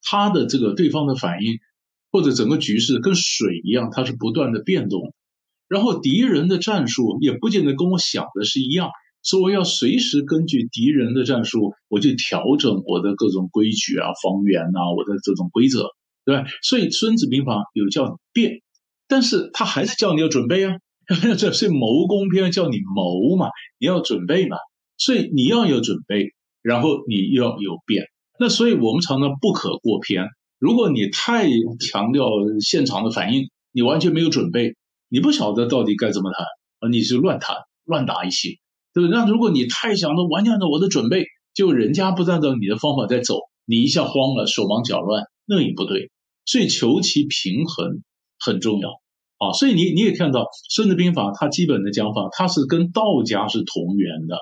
[0.00, 1.58] 他的这个对方的反应，
[2.12, 5.12] 或者整个局势跟水一样，它是不断的变动。
[5.66, 8.90] 然后敌人的战术也不见得跟我想的是一样，
[9.22, 15.88] 所以我要随时根据敌人的战术，我就调整我的各种规矩啊、方圆啊，我的这种规则，
[16.24, 16.44] 对吧？
[16.62, 18.62] 所以《孙子兵法》有叫变，
[19.06, 20.76] 但是他还是叫你要准备啊。
[21.38, 24.58] 这是谋攻篇叫你谋嘛，你要准备嘛。
[24.98, 28.04] 所以你要有准备，然后你要有变。
[28.38, 30.26] 那所以，我们常常不可过偏。
[30.58, 32.28] 如果你太强调
[32.60, 34.74] 现场的反应，你完全没有准备，
[35.08, 36.44] 你不晓得到底该怎么谈
[36.80, 38.58] 啊，你是乱谈乱打一气，
[38.94, 39.10] 对不？
[39.10, 46.10] 那如果你太想着完全按照我的准备，就人家不按照你的方法在走，你一下慌了，手忙脚乱，那也不对。
[46.44, 48.02] 所以求其平衡
[48.38, 48.88] 很重要
[49.38, 49.52] 啊。
[49.52, 54.38] 所以你你也看到《孙子兵法》它基本的讲法，它是跟道家是同源的。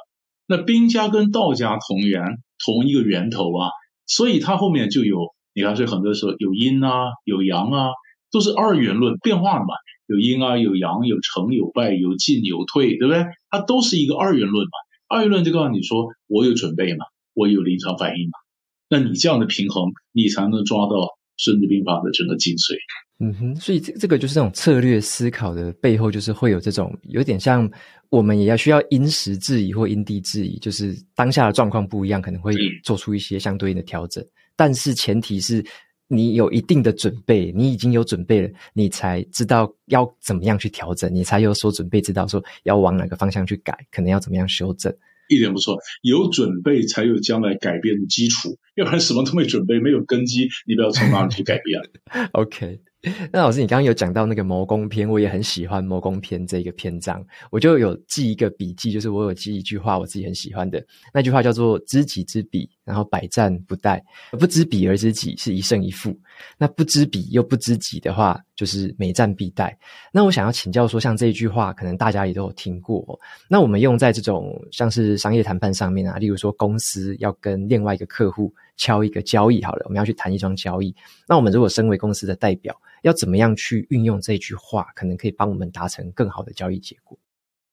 [0.46, 2.22] 那兵家跟道家同源，
[2.64, 3.70] 同一个源头啊。
[4.06, 5.16] 所以它后面就有，
[5.52, 7.90] 你看，所以很多时候有阴啊，有阳啊，
[8.30, 9.74] 都是二元论变化的嘛。
[10.06, 13.26] 有阴啊，有阳，有成有败，有进有退，对不对？
[13.50, 14.70] 它都是一个二元论嘛。
[15.08, 18.32] 二元论就告诉你说，我有准备嘛，我有临场反应嘛。
[18.88, 20.94] 那你这样的平衡，你才能抓到
[21.36, 22.76] 《孙子兵法》的整个精髓。
[23.18, 27.68] 嗯哼，所以这这个就是这种策略思考的背后，就是会有这种有点像
[28.10, 34.24] 我们也要需要因时制宜或因地制宜，就是当下的状况不一样，可能会做出一些相对应的调整。
[34.54, 35.64] 但是前提是
[36.08, 44.94] 你有一定的准备，你已经有准备了，你才知道要怎么样去调整，你才有所准备，知道说要往哪个方向去改，可能要怎么样修正。
[45.28, 51.80] 一点不错，有准备才有将来改变的基础，要不然什么都没准备，没有根基，你不要从哪里去改变。
[52.32, 52.80] OK。
[53.32, 64.00] 那老师，你刚刚有讲到那个谋攻篇，我也很喜欢谋攻篇这个篇章，我就有记一个笔记，就是我有记一句话，我自己很喜欢的那句话叫做“知己知彼，然后百战不殆；
[64.38, 66.16] 不知彼而知己，是一胜一负。
[66.56, 69.74] 那不知彼又不知己的话，就是每战必殆。”
[70.12, 73.18] 那我想要请教说，像这一句话，可能大家也都有听过。
[73.50, 80.94] 那我们用在这种像是商业谈判上面啊，例如说公司要跟另外一个客户敲一个交易，好了，我们要去谈一桩交易。
[81.28, 87.18] 那我们如果身为公司的代表，要怎么样去运用这句话，可能可以帮我们达成更好的交易结果？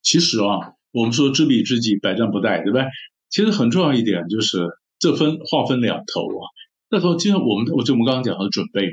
[0.02, 2.86] 其实啊，我们说知彼知己，百战不殆，对不对？
[3.30, 4.60] 其实很重要一点就是，
[5.04, 6.48] 这分划分两头啊。
[6.90, 8.88] 那头，今天我们我就我们刚刚讲的准备，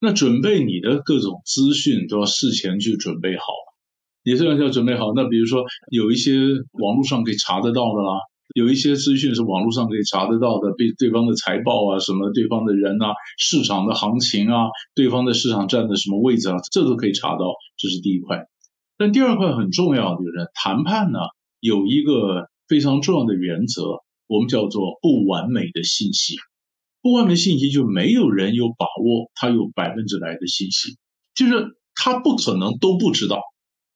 [0.00, 3.46] 那准备你的各种资讯都要事前去准备好。
[4.22, 6.38] 你这样要准备好，那比如说有一些
[6.80, 8.20] 网络上可以查得到的啦。
[8.54, 18.46] 有一些资讯是网络上可以查得到的，对对方的财报啊，什么对方的人啊，市场的行情啊，对方的市场占的什么位置啊，这都可以查到，这是第一块。
[18.96, 21.18] 但第二块很重要就是谈判呢，
[21.58, 23.82] 有一个非常重要的原则，
[24.26, 26.36] 我们叫做不完美的信息。
[27.02, 30.96] 不完美信息就没有人有把握，他有百分之百的信息，
[31.34, 33.40] 就是他不可能都不知道，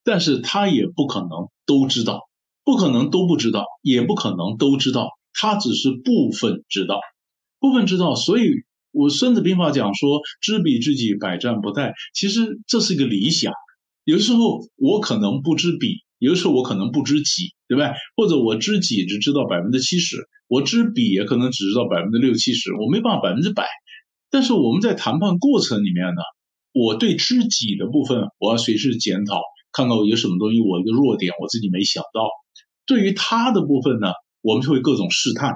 [0.04, 2.20] 但是他也不可能都知道。
[2.62, 7.00] 不可能都不知道，也不可能都知道，他只是部分知道，
[7.58, 8.50] 部分知道，所以
[8.92, 13.52] 我《孙子兵法》讲说“知彼知己，百战不殆”，其实这是一个理想。
[14.04, 17.90] 有时候我可能不知彼，有的时候我可能不知己，对不对？
[18.14, 23.66] 或者我知己只知道百分之七十，我知彼也可能只知道百分之六七十，我没办法百分之百。
[24.30, 26.22] 但是我们在谈判过程里面呢，
[26.72, 29.40] 我对知己的部分，我要随时检讨，
[29.72, 32.28] 看到有什么东西我一个弱点，我自己没想到。
[32.86, 35.54] 对于他的部分呢，我们就会各种试探。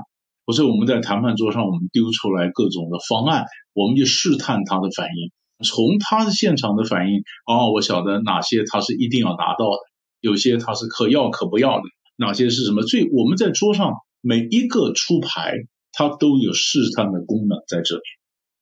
[0.53, 5.33] 所以我们在谈判桌上，我们丢出来各种的方案，我们就试探他的反应。
[5.64, 9.79] 从他的现场的反应，哦，我晓得哪些他是一定要达到的，
[10.24, 11.84] 有些他是可要可不要的，
[12.16, 12.80] 哪些是什么？
[12.87, 15.52] 所以我们在桌上每一个出牌，
[15.92, 18.02] 他都有试探的功能在这里。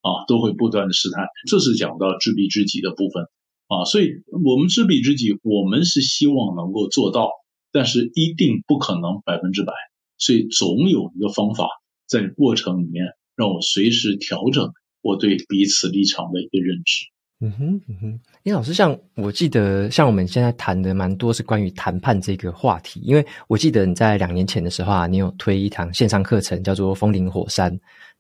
[0.03, 3.23] 啊，都会不断的试探，这是讲到知彼知己的部分
[3.69, 4.11] 啊，所以
[4.45, 7.31] 我们知彼知己，我们是希望能够做到，
[7.71, 9.73] 但是一定不可能百分之百，
[10.19, 11.69] 所以总有一个方法
[12.09, 14.73] 在过程里面让我随时调整
[15.03, 17.12] 我对彼此立场的一个认知。
[17.45, 27.73] 嗯哼嗯哼，林老师，像我记得，像我们现在谈的蛮多是关于谈判这个话题，因为我记得你在两年前的时候啊，你有推一堂线上课程，叫做《风林火山》，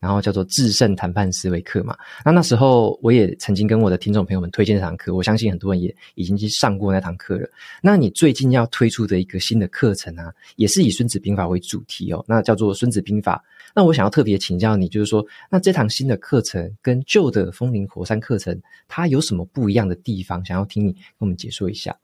[0.02, 1.96] 然后叫做制胜谈判思维课嘛。
[2.24, 7.48] 那那时候我也曾经跟我的听众朋友们推荐这堂课，我相信很多人也已经去上过那堂课了。
[7.80, 13.36] 那你最近要推出的一个新的课程啊，也是以《孙子兵法》为主题哦，那叫做《孙子兵法》。
[13.74, 20.44] 那我想要特别请教你，就是说，那这堂新的课程跟旧的风林火山课程，它有什么不一样的地方？
[20.44, 21.96] 想要听你跟我们解说一下。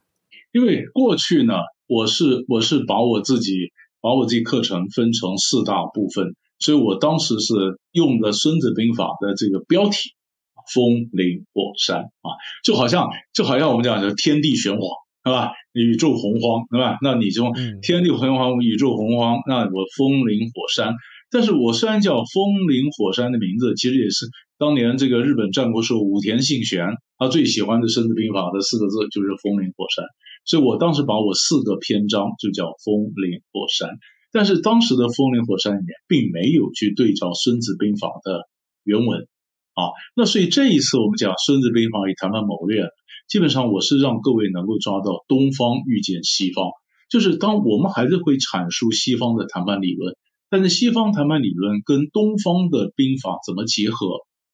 [0.52, 1.54] 因为过去呢，
[1.86, 7.54] 我是我是把我自己把我自己课程分成四大部分，所以我当时是
[7.92, 10.10] 用的《孙子兵法》的这个标题
[10.74, 12.28] “风林火山”啊，
[12.64, 14.82] 就好像就好像我们讲的天地玄黄，
[15.24, 15.52] 是吧？
[15.72, 16.98] 宇宙洪荒，对吧？
[17.00, 17.44] 那你就
[17.82, 20.94] 天地洪荒，宇宙洪荒，那我风林火山。
[21.30, 24.26] 但是我虽然叫风林火山的名字，其实也是
[24.58, 30.04] 当年这个日本战国时候武田信玄他最喜欢的《孙子兵法》的四个字就是风林火山，
[30.44, 33.90] 所以我当时把我四个篇章就叫风林火山。
[34.38, 38.46] 但是当时的风林火山里面并没有去对照《孙子兵法》的
[38.84, 39.26] 原文
[39.74, 42.86] 啊，那所以这一次我们讲《孙子兵法》与谈判谋略，
[43.26, 46.70] 基本上我是让各位能够抓到东方遇见西方，
[47.10, 50.14] 就是当我们还是会阐述西方的谈判理论。
[50.48, 54.06] 但是西方谈判理论跟东方的兵法怎么结合？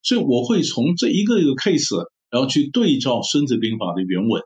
[0.03, 4.41] 所以我会从这一个一个 case，然后去对照《孙子兵法》的原文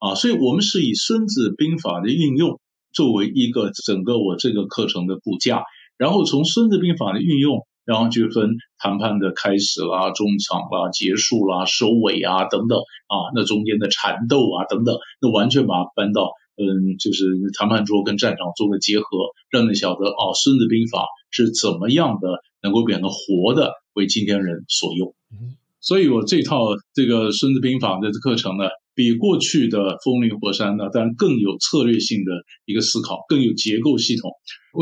[0.00, 0.14] 啊。
[0.14, 2.60] 所以我们是以《孙子兵法》的运用
[2.92, 5.64] 作为一个整个我这个课程的骨架，
[5.98, 16.32] 然后从《孙子兵法》的运用，然后去分谈判的开始啦、中场啦、结束啦、收尾啊等等啊，那中间的缠斗啊等等，那完全把它搬到。
[16.54, 17.24] 嗯，就是
[17.58, 19.06] 谈判桌跟战场做个结合，
[19.50, 20.98] 让你晓得哦，《孙子兵法》
[21.30, 25.14] 是怎么样的能够变得活的，为今天人所用。
[25.32, 32.32] 嗯，所以我这套这个《孙子兵法》的课程呢，比过去的风林火山呢，当然更有策略性的
[32.64, 34.30] 一个思考，更有结构系统。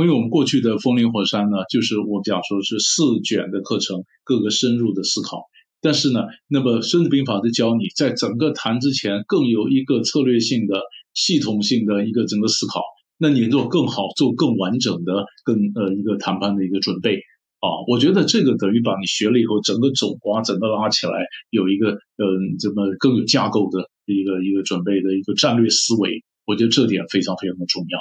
[0.00, 5.44] 因为我们过去的风林火山呢，就是我讲说是四卷的课程，各个深入的思考。
[5.80, 10.80] 但是呢，那么《孙子兵法》就教你在整个谈之前，更有一个策略性的。
[11.12, 12.82] 系统性的一个整个思考，
[13.18, 17.18] 那你做更好，做更完整的，更呃一个谈判的一个准备
[17.60, 21.12] 啊，我觉得这个等于把你学了以后，整个总括，整个拉起来，
[21.50, 27.98] 有一个嗯，这么更有架构的一个一个准备的一个战略思维，我觉得这点非常非常的重要。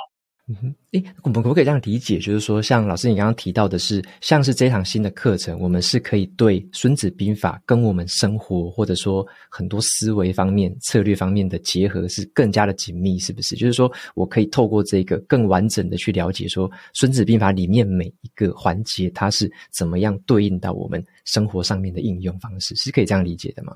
[0.52, 2.18] 嗯哼，诶，我们可不可以这样理解？
[2.18, 13.56] 就是说，像老师你刚刚提到的是，像是这场新的课程，我们是可以对《孙子兵法》跟我们生活或者说很多思维方面、策略方面的结合是更加的紧密，是不是？
[13.56, 23.76] 就是说我可以透过这个更完整的去了解，说《孙子兵法》里面每一个环节它是怎么样对应到我们生活上面的应用方式，是可以这样理解的吗？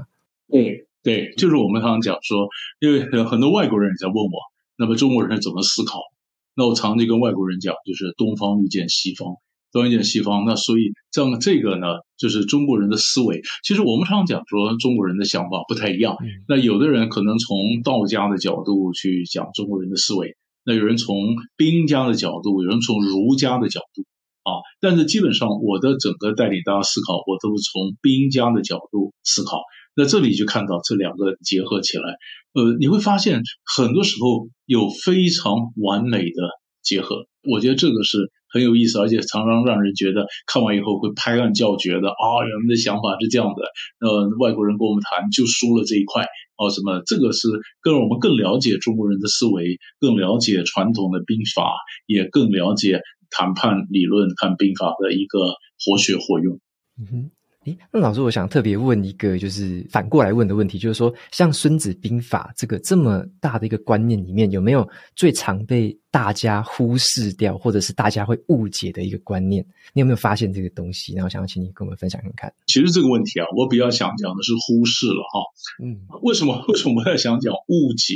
[0.49, 2.47] 对对，就是我们常常讲说，
[2.79, 4.39] 因为很多外国人也在问我，
[4.75, 5.99] 那么中国人怎么思考？
[6.55, 9.37] 那我常常跟外国人讲，就是东方遇见西方，
[9.71, 10.45] 东方遇见西方。
[10.45, 11.87] 那所以这样这个呢，
[12.17, 13.41] 就是中国人的思维。
[13.63, 16.15] 其实我们常常讲说，中国人的想法不太一样。
[16.47, 21.15] 那有的人可能从道家的角度去讲中国人的思维，那有人从
[21.57, 24.03] 兵家的角度，有人从儒家的角度
[24.43, 24.61] 啊。
[24.79, 29.57] 但是基本上我的整个带领大家思考，我都是从兵家的角度思考。
[29.95, 32.17] 那这里就看到这两个结合起来，
[32.53, 33.41] 呃，你会发现
[33.75, 36.41] 很多时候有非常完美的
[36.81, 37.27] 结合。
[37.49, 42.41] 我觉得这个是很有意思，而且常常让人觉得看完以后会拍案叫绝的啊！
[42.47, 46.25] 人们的想法是这样的，呃，外国人跟我们谈就输了这一块
[46.57, 47.01] 哦，什么？
[47.05, 47.49] 这个是
[47.81, 51.73] 更让我们更了解中国人的思维，更了解传统的兵法，
[52.07, 55.39] 也更了解谈判理论、看兵法的一个
[55.83, 56.59] 活学活用。
[56.97, 57.31] 嗯哼。
[57.65, 69.65] 诶，那老师，我想特别问一个，就是反过来问的问题，就是说，像《孙子兵法》这个这么大的一个观念里面，有没有最常被大家忽视掉，或者是大家会误解的一个观念？
[69.93, 71.13] 你有没有发现这个东西？
[71.13, 72.53] 然后想要请你跟我们分享看看。
[72.67, 75.41] 其实这个问题啊，我比较想讲的是忽视了哈。
[75.83, 76.65] 嗯，为什么？
[76.67, 78.15] 为什么我在想讲误解？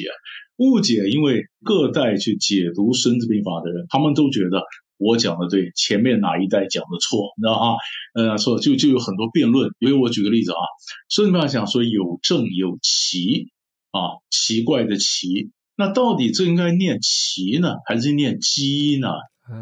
[0.58, 4.62] 误解，因为各代去解读《孙子兵法》的人，他们都觉得。
[4.98, 7.76] 我讲的对，前面哪一代讲的错，你知道啊？
[8.16, 9.70] 呃，错就就有很多辩论。
[9.80, 10.58] 因为我举个例子啊，
[11.08, 13.50] 孙子兵法讲说有正有奇
[13.92, 19.10] 啊，奇怪的奇，那到底这应该念奇呢，还是念奇呢？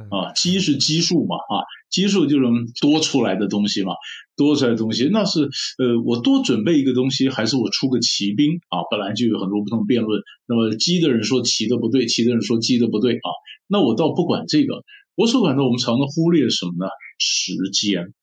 [0.10, 2.46] 啊，奇是奇数嘛，啊，奇数就是
[2.82, 3.94] 多出来的东西嘛，
[4.38, 5.42] 多出来的东西，那是
[5.78, 8.82] 呃，我多准备一个东西，还是我出个奇兵啊？
[8.90, 10.22] 本来就有很多不同辩论。
[10.48, 13.30] 那么奇的人说奇的不对，奇的人说奇的不对啊。
[13.68, 14.84] 那我倒不管这个。
[15.16, 16.88] 我所感到，我们常常忽略什么呢？
[17.18, 18.14] 时间，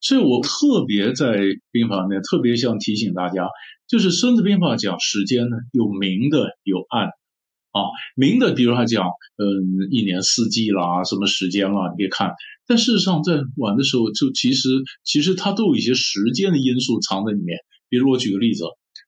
[0.00, 1.38] 所以我特别在
[1.70, 3.48] 兵法里面特别想提醒大家，
[3.88, 7.80] 就是《孙子兵法》讲时间呢，有明的，有暗啊。
[8.14, 12.32] 明的，比如他讲，嗯，一年四季啦，什么时间啦，你别看。
[12.66, 14.68] 但事实上，在晚的时候，就其实
[15.04, 17.58] 其实它都有一些时间的因素藏在里面。
[17.88, 18.64] 比如我举个例子，《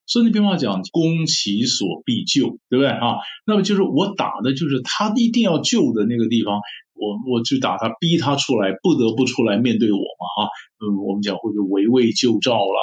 [0.08, 3.18] 孙子兵法》讲攻其所必救，对不对啊？
[3.46, 6.58] 那么就是我打的就是他一定要救的那个地方。
[7.00, 10.50] 我我去打他，逼他出来，不得不出来面对我嘛啊，
[10.82, 12.80] 嗯，我们讲或者围魏救赵啦，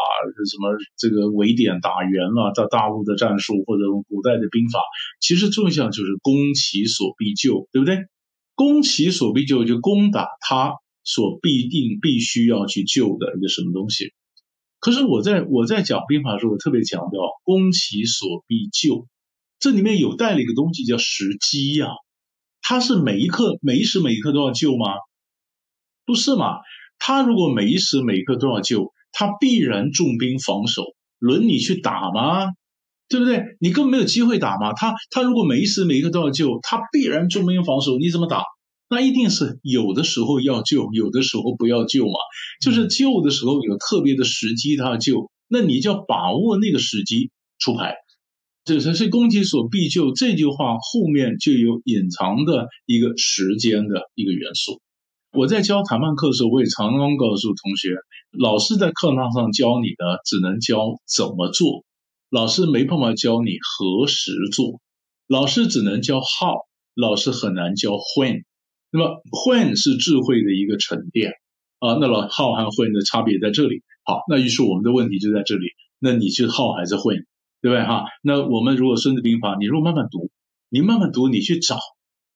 [0.50, 4.80] 什么这个围点打援啦，大大陆的战术或者古代的兵法，
[5.20, 8.06] 其实重项就是攻其所必救，对不对？
[8.56, 14.14] 攻其所必救就攻打他所必定必须要去救的一个什么东西。
[14.86, 19.08] 可是我在我在讲兵法的时候，我特别强调攻其所必救，
[19.58, 21.88] 这里面有带了一个东西叫时机呀。
[22.62, 24.86] 他是每一刻、每一时、每一刻都要救吗？
[26.06, 26.60] 不是嘛？
[27.00, 30.84] 他如果每一时每一刻都要救，他必然重兵防守，
[31.18, 32.46] 轮你去打吗？
[33.10, 33.44] 对不对？
[33.60, 34.74] 你根本没有机会打嘛。
[34.74, 38.44] 他他如果每一时每一刻都要救，他必然重兵防守，你怎么打？
[38.88, 42.14] 那一定是有的时候要救，有的时候不要救嘛。
[42.62, 47.96] 就是救的时候有特别的时机，他要救，那你就要把握那个时机出牌。
[48.64, 50.12] 这才是攻其所必救。
[50.12, 54.82] 这句话后面就有隐藏的一个时间的一个元素。
[55.32, 57.96] 我在教谈判课的时候，我也常常告诉同学，
[58.32, 61.84] 老师在课堂上教你的只能教怎么做，
[62.30, 64.80] 老师没办法教你何时做，
[65.28, 68.46] 老师只能教 how，老师很难教 when。
[68.96, 71.34] 那么慧是智慧的一个沉淀
[71.80, 73.84] 啊，那老 how 和 when 的差别在这里。
[74.06, 75.68] 好，那于是我们的问题就在这里，
[76.00, 77.16] 那你是好还是慧
[77.62, 78.06] 对不对哈？
[78.24, 80.32] 那我们如果《孙子兵法》，你如果慢慢读，
[80.70, 81.78] 你慢慢读，你去找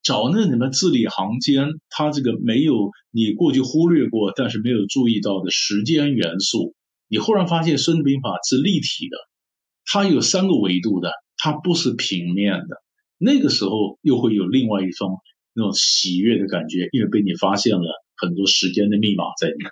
[0.03, 6.75] 找那你们字里行间，它这个没有你过去忽略过，但是没有注意到的时间元素，
[7.07, 9.15] 你忽然发现《孙子兵法》是立体的，
[9.85, 12.81] 它有三个维度的，它不是平面的。
[13.17, 15.19] 那个时候又会有另外一种
[15.59, 19.69] 那种喜悦的感觉，因为被你发现了很多时间的密码在里面。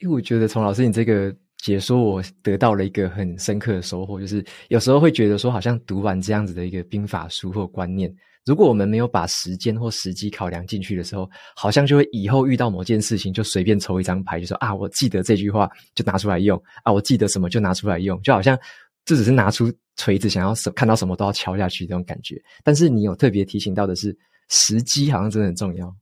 [0.00, 1.34] 因为我觉得从老师你这个。
[1.64, 18.58] 解说我得到了一个很深刻的收获，就是有时候会觉得说，好像读完这样子的一个兵法书或观念，如果我们没有把时间或时机考量进去的时候，好像就会以后遇到某件事情就随便抽一张牌，就说啊，我记得这句话就拿出来用啊，我记得什么就拿出来用，就好像
[19.06, 22.38] 这只是拿出锤子，想要什看到什么都要敲下去这种感觉。
[22.62, 24.14] 但是你有特别提醒到的是，
[24.48, 25.94] 时机好像真的很重要。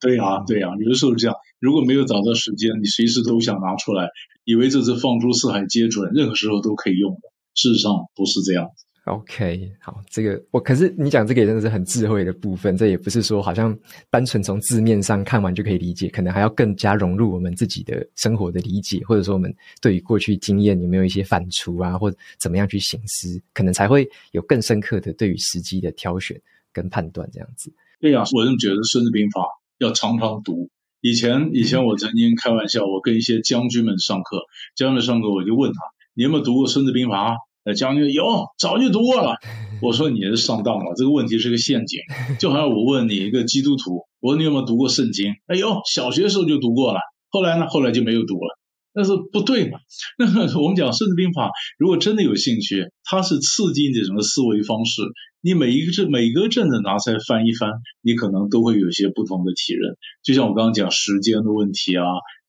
[0.00, 4.08] 对啊，对啊，有的时候这样，如果没有找到时间，你随时都想拿出来。
[4.44, 7.20] 以为这是放诸四海皆准，任何时候都可以用的。
[7.54, 8.84] 事实上不是这样子。
[9.04, 12.76] OK，好，这个我可是你讲这个也真的是很智慧的部分。
[12.76, 13.76] 这也不是说好像
[14.08, 26.40] 单纯从字面上看完就可以理解，可能还要更加融入我们自己的生活的理解，或者说我们对于过去经验有没有一些反刍啊，或者怎么样去省思，可能才会有更深刻的对于时机的挑选
[26.72, 27.72] 跟判断这样子。
[28.00, 29.42] 对呀、啊，我是觉得《孙子兵法》
[29.78, 30.70] 要常常读。
[31.00, 34.42] 以前，以前我曾经开玩笑，我跟一些将军们上课，
[34.76, 35.78] 将军们上课，我就问他
[36.14, 37.32] ：“你有没有读过《孙子兵法》？”
[37.64, 38.24] 呃，将军有，
[38.58, 39.36] 早就读过了。
[39.82, 42.00] 我说：“你是上当了，这个问题是个陷阱。
[42.40, 47.66] ”就好像我问你一个基督徒，我说：“你有没有读过圣经？”哎呦，小学时候就读过了，后来呢？
[47.68, 48.58] 后来就没有读了。
[48.92, 49.78] 那是不对嘛？
[50.18, 50.26] 那
[50.60, 51.48] 我们讲《孙子兵法》，
[51.78, 55.02] 如果真的有兴趣，它是刺激这种的思维方式。
[55.40, 57.70] 你每一个阵每个阵子拿出来翻一翻，
[58.02, 59.96] 你可能都会有些不同的体认。
[60.22, 62.04] 就像我刚刚讲时间的问题啊，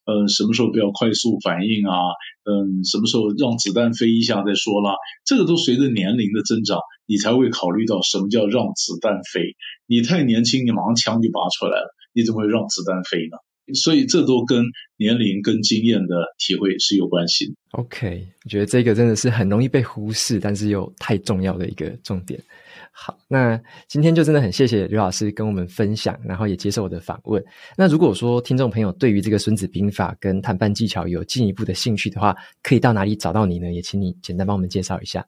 [0.06, 1.96] 嗯，什么时候不要快速反应啊，
[2.44, 9.56] 嗯，什么时候让子弹飞一下再说啦，这个都随着年龄的增长，你才会考虑到什么叫让子弹飞。
[9.88, 13.38] 你太年轻，你马上枪就拔出来了，你怎么会让子弹飞呢？
[13.74, 14.66] 所以这都跟
[14.98, 17.54] 年龄跟经验的体会是有关系的。
[17.72, 22.38] OK，我觉得这个真的是很容易被忽视，但是又太重要的一个重点。
[22.94, 27.44] 好，那今天就真的很谢谢刘老师跟我们分享，然后也接受我的访问。
[27.78, 33.72] 那如果说听众朋友对于这个《孙子兵法》跟谈判技巧有进一步的兴趣的话，可以到哪里找到你呢？
[33.72, 35.26] 也请你简单帮我们介绍一下。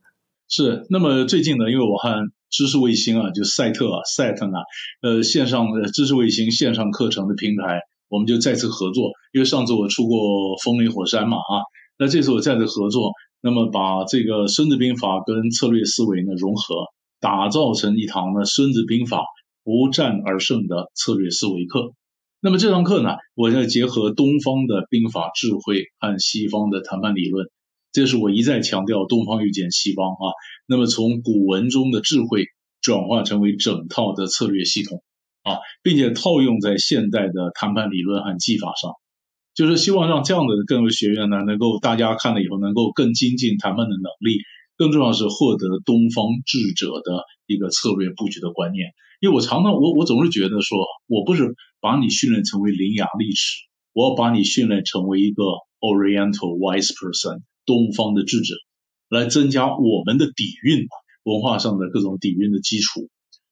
[0.49, 2.13] 是，那么最近呢，因为我和
[2.51, 4.59] 知识卫星啊，就赛特啊，赛特啊，
[5.01, 9.09] 呃，线上的知识卫星线上课程的平台，我们就再次合作。
[9.31, 10.19] 因为上次我出过
[10.63, 11.63] 风林火山嘛，啊，
[11.97, 16.75] 那这次我再次合作，那么把这个《孙子兵法》跟策略思维呢融合。
[17.23, 19.19] 打造成一堂呢《孙子兵法》
[19.63, 21.93] 不战而胜的策略思维课。
[22.41, 27.47] 那么这堂课呢，我要结合东方的兵法智慧和西方的谈判理论，
[27.93, 30.35] 这是我一再强调东方遇见西方啊。
[30.67, 32.47] 那么从古文中的智慧
[32.81, 35.01] 转化成为整套的策略系统
[35.43, 38.91] 啊，并且套用在现代的谈判理论和技法上，
[39.55, 44.39] 就是希望让这样的各位学员呢，能够大家看了以后能够更精进谈判的能力。
[44.83, 50.77] 更重要是获得东方智者的一个策略布局的观念，因为我常常我我总是觉得说，
[51.07, 53.63] 我不是把你训练成为伶牙俐齿，
[53.93, 55.41] 我要把你训练成为一个
[55.79, 58.55] Oriental wise person 东方的智者，
[59.07, 60.85] 来增加我们的底蕴
[61.23, 63.07] 文化上的各种底蕴的基础。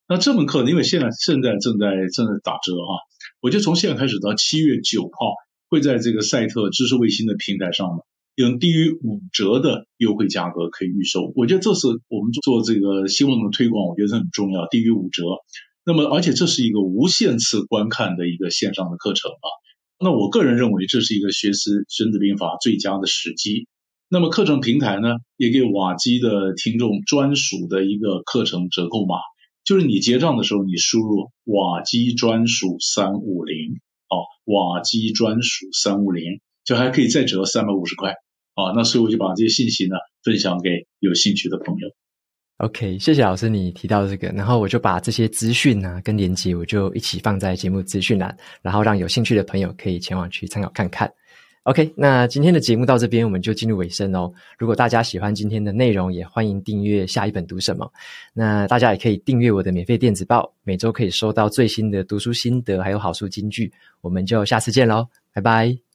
[0.10, 3.00] 那这门课呢，因为现在现在正在正在打折哈，
[3.40, 5.36] 我就从现在开始到七月九号
[5.70, 8.04] 会在这个赛特知识卫星的平台上呢。
[8.42, 14.68] 用低于五折的优惠价格可以预售，我觉得这是我们做这个新闻的推广，我觉得很重要。
[14.68, 15.24] 低于五折，
[15.86, 19.48] 那么而且这是一个无限次观看的一个线上的课程啊。
[20.00, 23.68] 那我个人认为这是一个学习《孙子兵法》最佳的时机。
[24.10, 29.16] 那么课程平台呢，也给瓦基的听众专属的一个课程折扣码，
[29.64, 33.80] 就是你结账的时候，你输入瓦基专属三五零，
[34.10, 36.42] 哦，瓦基专属三五零。
[36.64, 38.14] 就还可以再折三百五十块
[38.54, 38.74] 啊！
[38.76, 41.88] 那所以我就把这些信息呢分享给有兴趣的朋友。
[42.58, 51.12] OK，谢谢老师你提到这个，然后我就把这些资讯啊跟连接我就一起放在节目资讯栏，然后让有兴趣的朋友可以前往去参考看看。
[51.64, 54.32] OK，那今天的节目到这边我们就进入尾声哦。
[54.58, 57.92] 如果大家喜欢今天的内容，也欢迎订阅下一本读什么。
[58.34, 63.72] 那大家也可以订阅我的免费电子报，每周可以收到最新的读书心得还有好书金句。
[64.02, 65.91] 我们就下次见喽，拜拜。